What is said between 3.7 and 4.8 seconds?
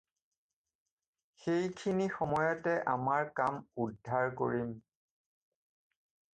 উদ্ধাৰ কৰিম।